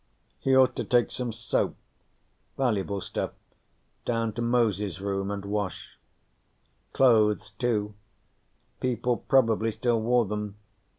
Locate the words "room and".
4.99-5.45